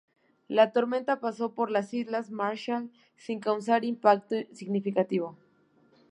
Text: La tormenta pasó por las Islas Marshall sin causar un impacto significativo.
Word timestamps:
La 0.47 0.71
tormenta 0.71 1.19
pasó 1.19 1.53
por 1.53 1.69
las 1.69 1.93
Islas 1.93 2.31
Marshall 2.31 2.89
sin 3.17 3.39
causar 3.39 3.83
un 3.83 3.89
impacto 3.89 4.35
significativo. 4.51 5.37